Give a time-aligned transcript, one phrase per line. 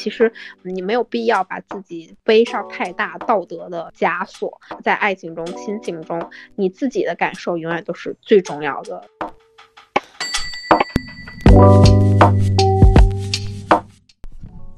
[0.00, 4.58] 其实你没有必要把自己背上太大道德的枷锁。
[4.82, 6.18] 在爱情中、亲情中，
[6.56, 9.04] 你自己的感受永远都是最重要的。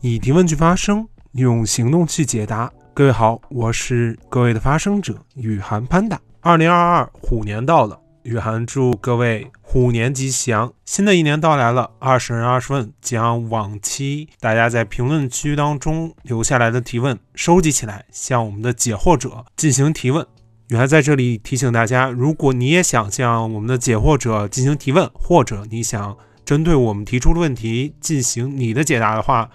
[0.01, 2.73] 以提问句发声，用行动去解答。
[2.93, 6.21] 各位好，我是各位的发声者雨涵潘达。
[6.41, 8.02] 二零二二虎年到了。
[8.23, 10.73] 雨涵祝各位虎年吉祥！
[10.85, 20.25] 新的一年到来了，二十人二十问将往期大家在评论区当中留下来的提问收集起来，向我们的解惑者进行提问。
[20.69, 29.51] 雨涵在这里提醒大家，如果你也想向我们的解惑者进行提问，或者你想针对我们提出的问题进行你的解答的话，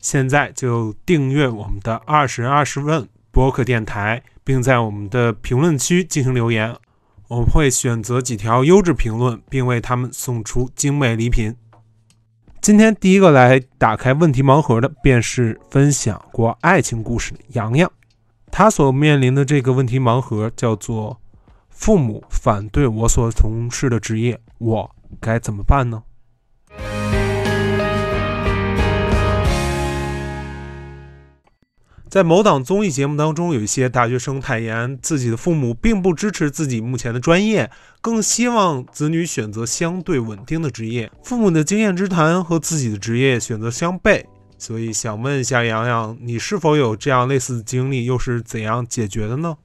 [0.00, 6.74] 现在就订阅我们的二十人二十问博客电台，并在我们的评论区进行留言。
[7.30, 11.54] 我们会选择几条优质评论，并为他们送出精美礼品。
[12.60, 17.88] 今天第一个来打开问题盲盒的，便是分享过爱情故事的洋洋。
[18.50, 21.20] 他所面临的这个问题盲盒叫做：
[21.68, 26.02] 父母反对我所从事的职业，我该怎么办呢？
[32.10, 41.08] 在某档综艺节目当中，有一些大学生坦言，自己的父母并不支持自己目前的专业，更希望子女选择相对稳定的职业。
[41.22, 44.24] 父母的经验之谈和自己的职业选择相悖，
[44.58, 49.56] 所以想问一下洋洋，你是否有这样类似的经历，又是怎样解决的呢？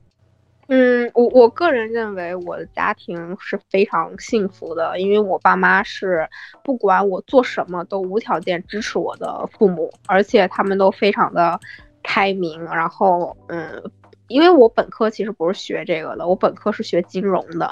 [0.67, 6.27] 嗯，我我个人认为我的家庭是非常幸福的，因为我爸妈是
[6.63, 11.59] 不管我做什么都无条件支持我的父母，而且他们都非常的。
[12.05, 13.81] 开明，然后嗯，
[14.27, 17.69] 因为我本科其实不是学这个的，我本科是学金融的，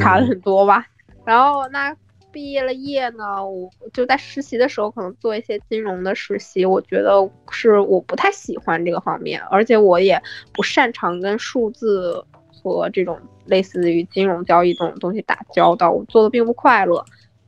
[0.00, 0.84] 差了很多吧。
[1.24, 1.94] 然后那
[2.32, 7.12] 毕业了业呢，我就在实习的时候可能做一些金融的实习，我觉得
[7.50, 10.20] 是我不太喜欢这个方面，而且我也
[10.52, 17.04] 不擅长跟数字和这种类似于金融交易这种东西打交道，我做的并不快乐。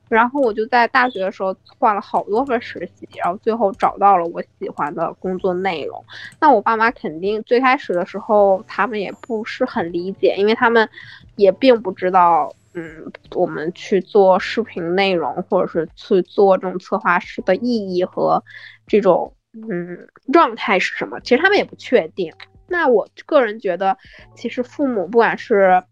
[0.09, 6.05] 然后我就在大学的时候换了好多份实习，然后最后找到了我喜欢的工作内容。
[6.41, 10.89] 那我爸妈肯定最开始的时候他们也不是很理解，因为他们
[11.35, 18.43] 也并不知道，嗯，我们去做视频内容或者是去做这种策划师的意义和
[18.87, 21.19] 这种嗯状态是什么。
[21.21, 22.33] 其实他们也不确定。
[22.69, 23.97] 那我个人觉得，
[24.37, 25.83] 其实父母不管是。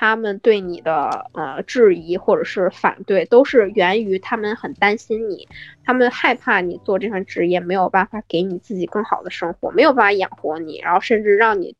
[0.00, 5.46] 他们对你的呃质疑或者是反对，都是源于他们很担心你，
[5.84, 11.76] 他们害怕你做这份职业没有办法给你自己更好的生活，没有办法养活你，然后甚至让你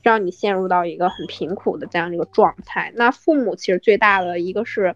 [0.00, 2.92] 让你陷入到一个很贫苦的这样一个状态。
[2.94, 4.94] 那父母其实最大的一个是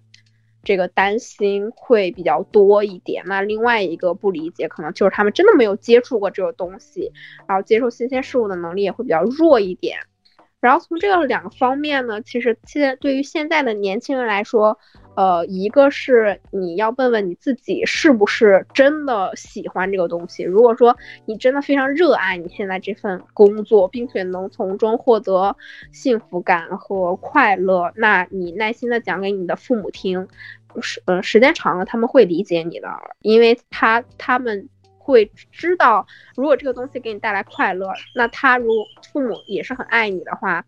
[0.63, 7.11] 这个担心会比较多一点，那另外一个不理解可能就是他们真的没有接触过这个东西，
[7.49, 9.99] 然后接受新鲜事物的能力也会比较弱一点。
[10.61, 14.79] 然后从这个两个方面呢，其实现在对于现在的年轻人来说，
[15.17, 20.43] 呃，一个是你要问问你自己是不是真的喜欢这个东西。
[20.43, 20.95] 如果说
[21.25, 25.57] 你真的非常热爱你现在这份工作，并且能从中获得
[25.93, 30.29] 幸福感和快乐，那你耐心的讲给你的父母听，
[30.83, 32.89] 时呃时间长了他们会理解你的，
[33.23, 34.69] 因为他他们。
[35.03, 36.07] 会知道，
[36.37, 38.71] 如果这个东西给你带来快乐，那他如
[39.11, 40.65] 父母也是很爱你的话，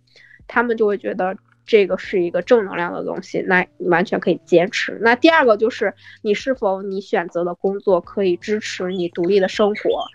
[0.48, 4.98] 他们就会觉得这个是一个正能量的东西，那你完全可以坚持。
[5.02, 10.06] 那第二个就是你是否你选择的工作可以支持你独立的生活。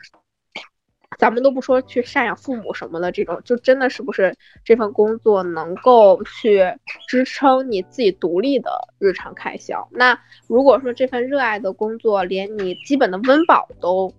[1.18, 6.64] 咱们都不说去赡养父母什么的，这种就真的是不是这份工作能够去
[7.08, 9.88] 支撑你自己独立的日常开销？
[9.92, 14.14] 那如果说这份热爱的工作连你基本的温饱都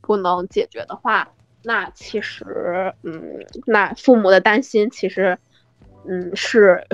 [0.00, 1.28] 不能解决的话，
[1.62, 5.38] 那其实，嗯，那父母的担心其实，
[6.08, 6.86] 嗯，是。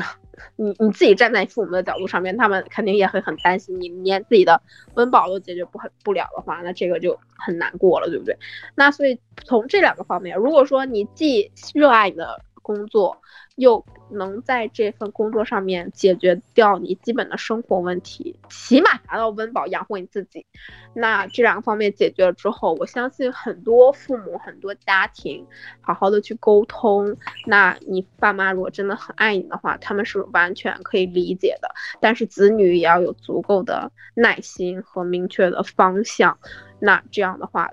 [0.57, 4.61] 你你自己站在父母的角度上面，他们肯定也会很担心你，连自己的
[4.95, 8.37] 温饱都解决不很不了的话，那这个就很难过了，对不对？
[8.75, 13.21] 那所以从这两个方面，如果说你既热爱你的工作，
[13.57, 20.47] 又能在这份工作上面解决掉你基本的生活问题，起码达到温饱养活你自己。
[20.95, 25.47] 那这两个方面解决了之后，我相信很多父母、很多家庭
[25.83, 27.15] 好好的去沟通。
[27.47, 31.69] 那你爸妈如果真的很爱你的话，他们是完全可以理解的。
[32.01, 36.39] 但是子女也要有足够的耐心和明确的方向。
[36.81, 37.71] 那这样的话，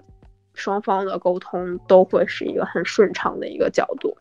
[0.54, 4.18] 双方的沟通都会是一个很顺畅的一个角度。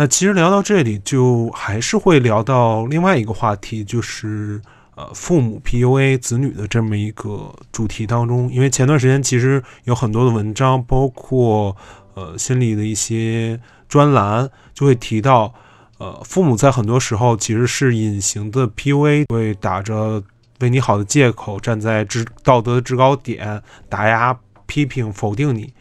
[0.00, 4.62] 那其实聊到这里，就还是会聊到另外一个话题，就是
[4.94, 8.48] 呃父母 PUA 子女的这么一个主题当中。
[8.52, 11.76] 因为前段时间其实有很多的文章，包括
[12.14, 13.58] 呃心理的一些
[13.88, 15.52] 专栏，就会提到，
[15.98, 20.22] 呃父母在很多时候其实是隐形的 PUA，会打着
[20.60, 25.74] 为你好的借口，站在制道德的制高点打压、批评、否定你。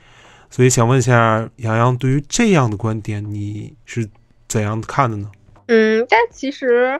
[0.50, 4.10] 所以想问一下洋洋，对于这样的观点，你是
[4.48, 5.32] 怎样看的呢？
[5.68, 7.00] 嗯，但其实，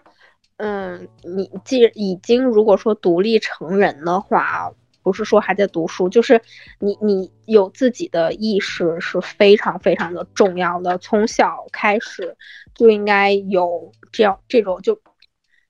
[0.58, 4.72] 嗯，你既已经如果说独立成人的话，
[5.02, 6.42] 不是说还在读书，就是
[6.80, 10.98] 你你有自己的意识是非常非常的重要的。
[10.98, 12.36] 从小开始
[12.76, 15.00] 就应该有这样这种就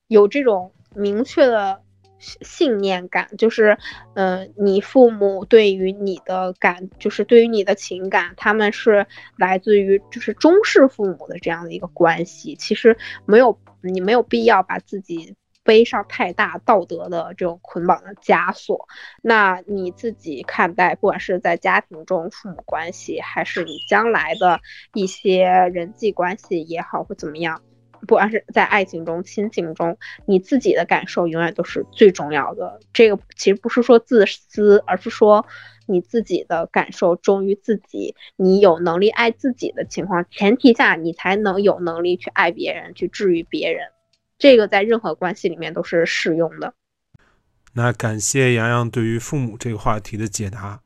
[0.07, 1.81] 有这种明确的。
[2.19, 3.77] 信念感就是，
[4.15, 9.05] 嗯，你父母对于你的感，就是对于你的情感，他们是
[9.37, 12.55] 来自于就是中式父母的这样的一个关系。
[12.55, 18.87] 其实没有你没有必要把自己背上太大道德的这种捆绑的枷锁。
[19.21, 24.61] 那你自己看待，不管是在家庭中父母关系，还是你将来的
[24.93, 25.43] 一些
[25.73, 27.61] 人际关系也好，或怎么样。
[28.05, 32.79] 不管是在爱情中、亲情中，你自己的感受永远都是最重要的。
[32.93, 35.45] 这个其实不是说自私，而是说
[35.87, 38.15] 你自己的感受忠于自己。
[38.35, 43.87] 你有能力爱自己的情况前提下，你才能有能力去爱别人、去治愈别人。
[44.37, 46.73] 这个在任何关系里面都是适用的。
[47.73, 50.81] 那感谢洋洋对于父母这个话题的解答。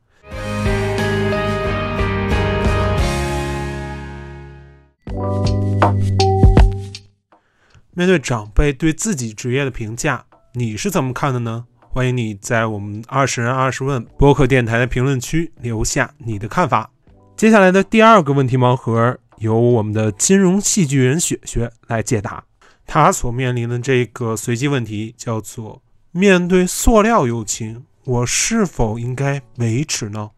[7.94, 10.24] 面对长辈对自己职业的评价，
[10.54, 11.66] 你是怎么看的呢？
[11.90, 16.90] 欢迎你在我们二十人二十问播客电台的评论区留下你的看法。
[17.36, 22.42] 接下来的第二个问题盲盒由我们的金融戏剧人雪雪来解答。
[22.88, 30.30] 他所面临的这个随机问题叫做：面对塑料友情，我是否应该维持呢？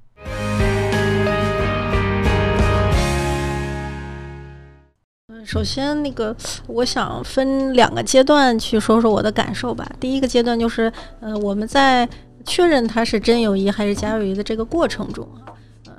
[5.45, 6.35] 首先，那个
[6.67, 9.89] 我想分两个阶段去说说我的感受吧。
[9.99, 12.07] 第一个阶段就是，呃，我们在
[12.45, 15.27] 确认他是真友谊还是假友谊的这个过程中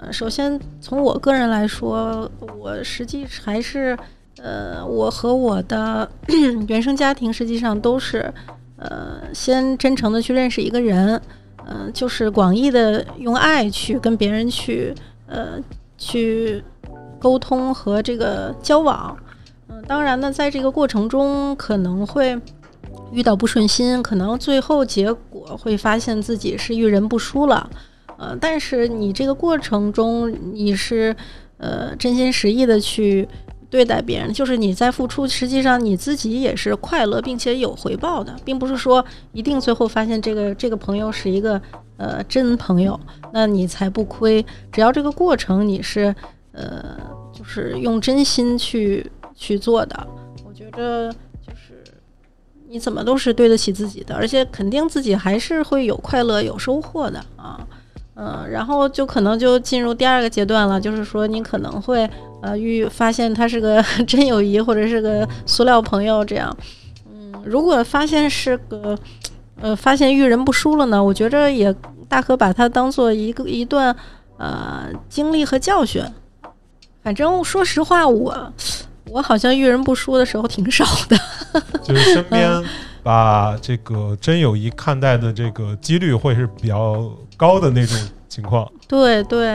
[0.01, 3.97] 呃，首先从我个人来说，我实际还是，
[4.39, 6.11] 呃，我和我的
[6.69, 8.33] 原生家庭实际上都是，
[8.77, 11.21] 呃，先真诚的去认识一个人，
[11.67, 14.95] 嗯，就是广义的用爱去跟别人去，
[15.27, 15.59] 呃，
[15.97, 16.63] 去
[17.19, 19.17] 沟通和这个交往。
[19.87, 22.41] 当然呢，在这个过程中可能会
[23.13, 27.69] 遇到不顺心，可能最后结果会发现自己是遇人不淑了，
[28.17, 31.15] 呃，但是你这个过程中你是
[31.59, 33.29] 呃真心实意的去
[33.69, 41.61] 对待别人，就是你在付出，实际上你自己也是快乐并且有回报的，并不是说一定最后发现这个这个朋友是一个
[41.99, 42.99] 呃真朋友，
[43.33, 44.45] 那你才不亏。
[44.73, 46.15] 只要这个过程你是
[46.53, 46.97] 呃
[47.33, 49.09] 就是用真心去。
[49.35, 50.07] 去做的，
[50.47, 51.83] 我觉得就是
[52.69, 57.61] 你怎么都是对得起自己的，而且肯定自己还是会有快乐、有收获的啊，
[58.17, 62.09] 嗯，然后就可能就进入第二个阶段了，就是说你可能会
[62.43, 66.57] 呃遇发现他是个 真友谊或者是个塑料朋友这样，
[67.13, 68.97] 嗯，如果发现是个
[69.61, 71.75] 呃发现遇人不淑了呢，我觉着也
[72.09, 73.95] 大可把它当做一个一段
[74.37, 76.03] 呃经历和教训，
[77.03, 78.07] 反正说实话。
[78.07, 78.53] 我
[79.23, 81.17] 好像遇人不淑的时候挺少的，
[81.83, 82.63] 就是身边
[83.03, 87.97] 把这个真友谊看待的这个几率会是比较高的那种
[88.29, 88.71] 情况。
[88.89, 89.49] 对对，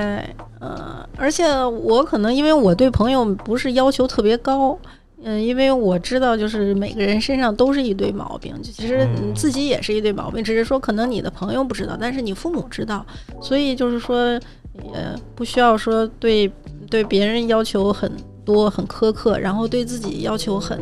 [0.60, 4.78] 呃，而且我可能因为我对朋友不是要求特别高，
[5.24, 13.06] 嗯，因为我知道就是每个人身上都是一堆毛病，其实你自己也是一堆毛病，只是说可能你的朋友不知道，但是你父母知道，
[13.42, 16.52] 所以就是说也不需要说对
[16.90, 18.12] 对别人要求很。
[18.50, 20.80] 多很苛刻，然后对自己要求很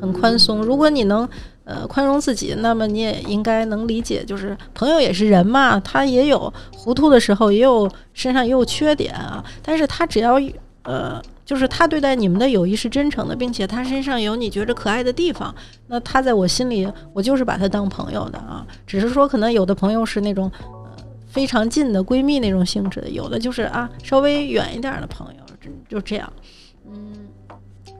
[0.00, 0.62] 很宽松。
[0.62, 1.28] 如果你能
[1.64, 9.44] 呃宽容自己，那么你也应该能理解，就是朋友也是人嘛，他也有糊涂的时候，也有身上也有缺点啊。
[9.62, 10.40] 但是他只要
[10.82, 15.54] 呃，就是他对待你们的友谊是真诚的，并且他身上有你觉着可爱的地方，
[15.88, 18.66] 那他在我心里，我就是把他当朋友的啊。
[18.86, 20.90] 只是说，可能有的朋友是那种呃
[21.28, 25.42] 非常近的闺蜜那种性质的，有的就是啊稍微远一点的朋友，
[25.86, 26.32] 就这样。
[26.86, 27.28] 嗯，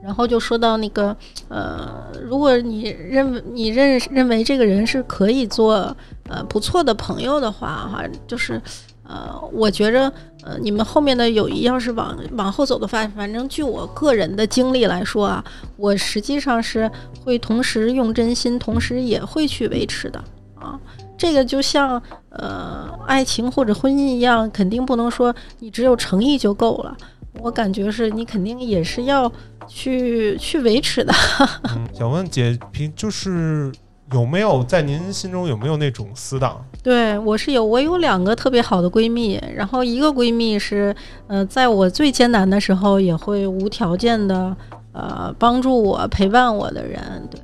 [0.03, 1.15] 然后就说到那个，
[1.47, 5.95] 呃，如果你认为你认认为这个人是可以做
[6.29, 8.61] 呃不错的朋友的话，哈，就是，
[9.03, 10.11] 呃，我觉着
[10.43, 15.43] 呃，你们后面的友谊要是往往后走的话，反正据我个人的经历来说啊，
[15.77, 16.89] 我实际上是
[17.23, 20.23] 会同时用真心，同时也会去维持的
[20.55, 20.79] 啊。
[21.15, 26.97] 这个就像呃爱情或者婚姻一样，肯定不能说你只有诚意就够了。
[27.41, 29.31] 我感觉是你肯定也是要
[29.67, 31.13] 去去维持的。
[31.75, 33.71] 嗯， 想问姐平就是
[34.13, 36.63] 有没有在您心中有没有那种死党？
[36.83, 40.95] 对我是有，我有两个特别好的闺蜜，然后一个闺蜜是
[41.27, 44.55] 呃在我最艰难的时候也会无条件的
[44.93, 47.39] 呃帮助我陪伴我的人，对。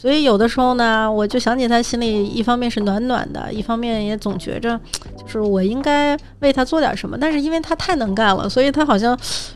[0.00, 4.80] 所以有的时候呢，我就想起他，心里一方面是暖暖的，一方面也总觉着，
[5.14, 7.18] 就是我应该为他做点什么。
[7.20, 9.14] 但是因为他太能干了，所以他好像，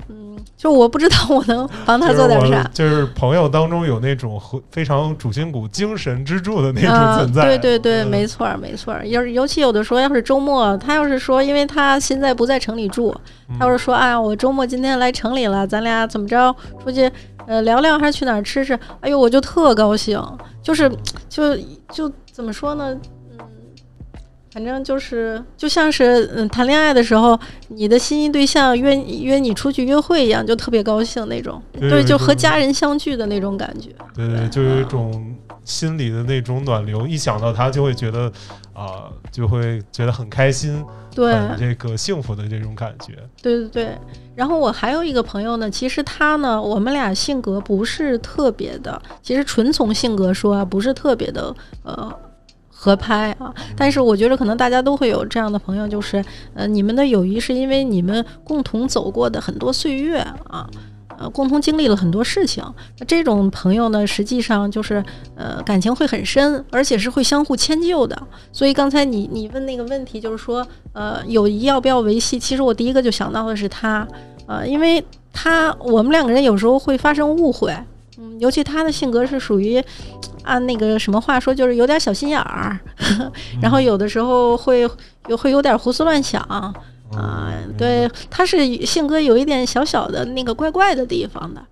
[0.08, 0.23] 嗯，
[0.64, 2.62] 就我不知道我能帮他做点啥。
[2.72, 7.42] 就是朋友当中有那种和非常主心骨、精神支柱的那种存在。
[7.42, 8.96] 对对对，没错没错。
[9.04, 13.14] 尤尤其有的时候，要是周末，他要是说，因为他现在不在城里住，
[13.58, 17.12] 他要是说，哎，我周末今天来城里了，咱俩怎么着出去？
[17.46, 18.72] 呃，聊聊还是去哪儿吃吃？
[19.00, 20.18] 哎呦，我就特高兴，
[20.62, 20.90] 就是，
[21.28, 21.54] 就
[21.92, 22.96] 就怎么说呢？
[24.54, 31.60] 嗯，反正就是就像是嗯谈恋爱的时候，你的心仪对象约约你出去约会一样，就特别高兴那种。
[31.78, 33.90] 对，就和家人相聚的那种感觉。
[34.14, 35.34] 对对，就有一种
[35.64, 38.30] 心里的那种暖流，一想到他就会觉得
[38.72, 40.84] 啊，就会觉得很开心。
[41.14, 43.12] 对，这个幸福的这种感觉。
[43.40, 43.98] 对对对，
[44.34, 52.12] 然后我还有一个朋友呢，其实他呢，我们俩性格不是特别的，其实纯从性格说啊，不是特别的呃
[52.84, 53.52] 合拍啊。
[53.74, 56.22] 但是我觉得可能大家都会有这样的朋友，就是
[56.52, 60.68] 呃，你们的友谊是因为你们共同走过的很多岁月啊。
[61.16, 62.60] 呃，共同经历了很多事情，
[62.98, 65.00] 那这种朋友呢，实际上就是
[65.36, 68.20] 呃，感情会很深，而且是会相互迁就的。
[68.52, 72.36] 所以刚才你你问那个问题，就是说，呃，友谊要不要维系？
[72.36, 74.04] 其实我第一个就想到的是他，
[74.48, 75.00] 呃，因为
[75.32, 77.72] 他我们两个人有时候会发生误会，
[78.18, 79.80] 嗯，尤其他的性格是属于
[80.44, 82.78] 按那个什么话说，就是有点小心眼儿，
[83.60, 84.88] 然后有的时候会
[85.28, 86.40] 有会有点胡思乱想。
[87.12, 91.62] 啊，对，他是性格有一点小小的那个怪怪的地方的，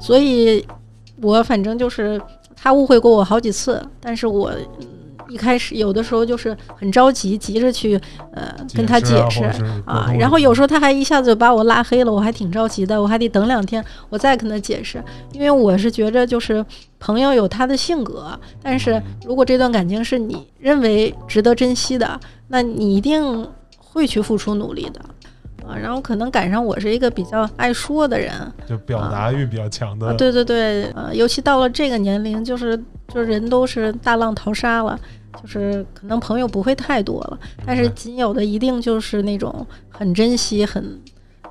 [0.00, 0.66] 所以，
[1.22, 2.20] 我反正就是
[2.56, 4.50] 他误会过我好几次，但是我
[5.28, 8.00] 一开始有的时候就是很着急，急着去
[8.32, 9.44] 呃跟他解释
[9.84, 16.64] 啊，然后有时候他还一下子把我拉黑了，我还挺着急的，我还得等两天我再跟他解释，因为我是觉着就是
[16.98, 22.18] 朋友有他的性格，但是如果这段感情是你认为值得珍惜的，
[22.48, 23.46] 那你一定。
[23.90, 25.00] 会去付出努力的，
[25.66, 28.30] 啊，然后可能赶上我是一个比较爱说的人，
[28.68, 30.14] 就表达欲比较强的。
[30.14, 32.76] 对对对，呃，尤其到了这个年龄，就是
[33.08, 34.96] 就是人都是大浪淘沙了，
[35.42, 41.00] 就是可能朋友不会太多了，但是仅有的一定就是那种很珍惜、很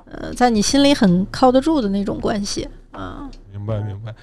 [0.06, 3.30] 呃，在你心里很靠得住的那种关系啊。
[3.52, 4.14] 明白明白。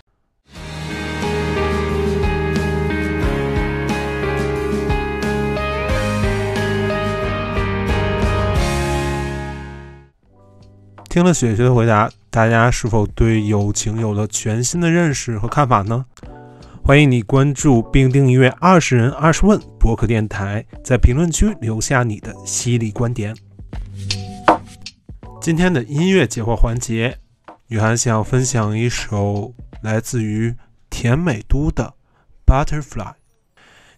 [11.08, 16.06] 听了雪雪的回答，大家是否对友情有了全新的认识和看法呢？
[16.88, 23.36] 欢迎你关注并订阅“二十人二十问”博客电台，在评论区留下你的犀利观点。
[25.42, 27.18] 今天的音乐解惑环节，
[27.70, 29.52] 雨涵想要分享一首
[29.82, 30.54] 来自于
[30.92, 31.96] 甜美都的
[32.46, 32.84] 《Butterfly》。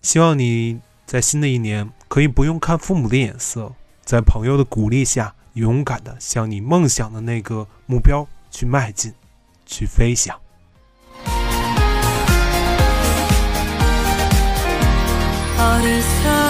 [0.01, 3.73] 希望你在新的一年可以不用看父母的眼色，
[4.05, 5.35] 在朋友的鼓励下。
[5.55, 9.11] 勇敢的向你梦想的那个目标去迈进，
[9.65, 10.39] 去飞翔。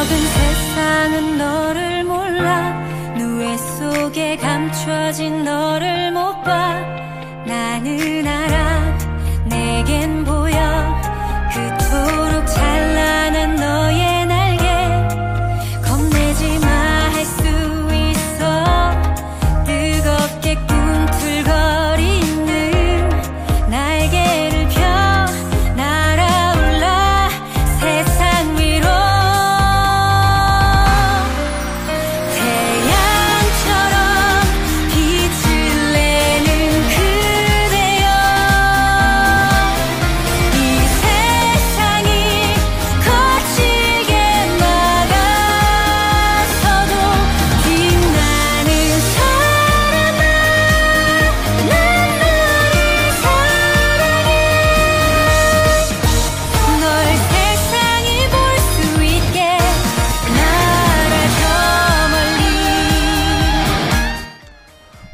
[0.08, 2.72] 모든 세상은 너를 몰라.
[3.18, 6.80] 누에 속에 감춰진 너를 못 봐.
[7.46, 8.67] 나는 알아.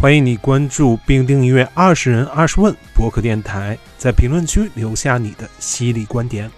[0.04, 6.52] 欢迎你关注并订阅“二十人二十问”博客电台，在评论区留下你的犀利观点。